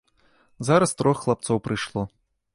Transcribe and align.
Зараз 0.69 0.95
трох 1.03 1.23
хлапцоў 1.27 1.63
прыйшло. 1.69 2.09